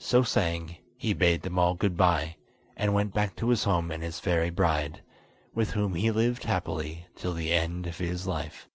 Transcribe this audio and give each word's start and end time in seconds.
So 0.00 0.22
saying, 0.22 0.76
he 0.98 1.14
bade 1.14 1.40
them 1.40 1.58
all 1.58 1.72
goodbye, 1.72 2.36
and 2.76 2.92
went 2.92 3.14
back 3.14 3.34
to 3.36 3.48
his 3.48 3.64
home 3.64 3.90
and 3.90 4.02
his 4.02 4.20
fairy 4.20 4.50
bride, 4.50 5.02
with 5.54 5.70
whom 5.70 5.94
he 5.94 6.10
lived 6.10 6.44
happily 6.44 7.06
till 7.14 7.32
the 7.32 7.54
end 7.54 7.86
of 7.86 7.96
his 7.96 8.26
life. 8.26 8.68